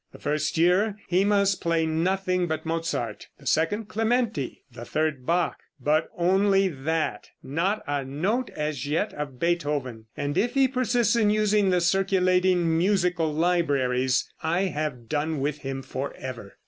The 0.13 0.17
first 0.17 0.57
year 0.57 0.97
he 1.09 1.23
must 1.23 1.61
play 1.61 1.85
nothing 1.85 2.47
but 2.47 2.65
Mozart, 2.65 3.27
the 3.37 3.45
second 3.45 3.87
Clementi, 3.87 4.63
the 4.71 4.83
third 4.83 5.27
Bach; 5.27 5.59
but 5.79 6.09
only 6.17 6.67
that 6.69 7.29
not 7.43 7.83
a 7.85 8.03
note 8.03 8.49
as 8.57 8.87
yet 8.87 9.13
of 9.13 9.39
Beethoven, 9.39 10.07
and 10.17 10.39
if 10.39 10.55
he 10.55 10.67
persists 10.67 11.15
in 11.15 11.29
using 11.29 11.69
the 11.69 11.81
circulating 11.81 12.79
musical 12.79 13.31
libraries, 13.31 14.27
I 14.41 14.61
have 14.61 15.07
done 15.07 15.39
with 15.39 15.59
him 15.59 15.83
forever." 15.83 16.57